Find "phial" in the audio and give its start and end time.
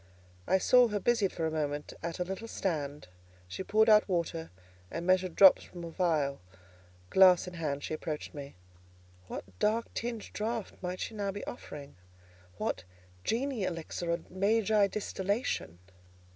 5.91-6.41